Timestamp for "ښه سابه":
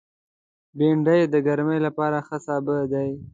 2.27-2.77